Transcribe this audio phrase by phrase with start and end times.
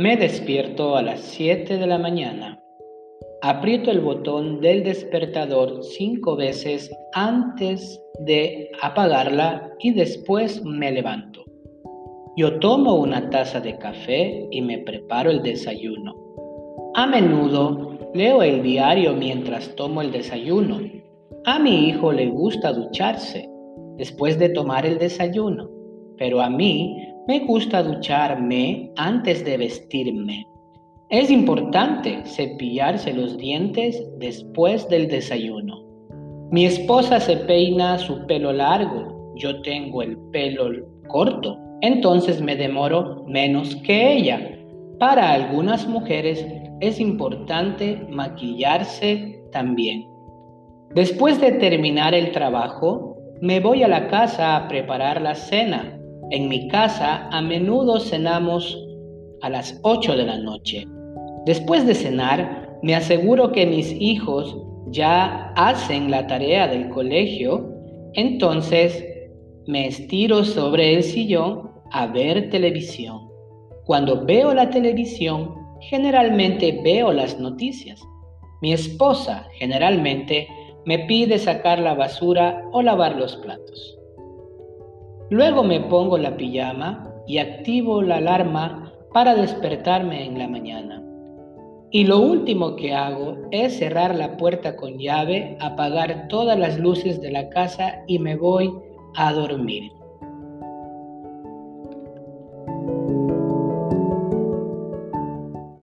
[0.00, 2.58] Me despierto a las 7 de la mañana.
[3.42, 11.44] Aprieto el botón del despertador cinco veces antes de apagarla y después me levanto.
[12.34, 16.14] Yo tomo una taza de café y me preparo el desayuno.
[16.94, 20.80] A menudo leo el diario mientras tomo el desayuno.
[21.44, 23.46] A mi hijo le gusta ducharse
[23.98, 25.68] después de tomar el desayuno,
[26.16, 30.46] pero a mí me gusta ducharme antes de vestirme.
[31.10, 35.84] Es importante cepillarse los dientes después del desayuno.
[36.50, 40.70] Mi esposa se peina su pelo largo, yo tengo el pelo
[41.08, 44.58] corto, entonces me demoro menos que ella.
[44.98, 46.46] Para algunas mujeres
[46.80, 50.06] es importante maquillarse también.
[50.94, 55.99] Después de terminar el trabajo, me voy a la casa a preparar la cena.
[56.30, 58.78] En mi casa a menudo cenamos
[59.42, 60.86] a las 8 de la noche.
[61.44, 64.56] Después de cenar, me aseguro que mis hijos
[64.92, 67.74] ya hacen la tarea del colegio,
[68.14, 69.04] entonces
[69.66, 73.28] me estiro sobre el sillón a ver televisión.
[73.84, 78.00] Cuando veo la televisión, generalmente veo las noticias.
[78.62, 80.46] Mi esposa generalmente
[80.86, 83.99] me pide sacar la basura o lavar los platos.
[85.30, 91.02] Luego me pongo la pijama y activo la alarma para despertarme en la mañana.
[91.92, 97.20] Y lo último que hago es cerrar la puerta con llave, apagar todas las luces
[97.20, 98.72] de la casa y me voy
[99.16, 99.92] a dormir.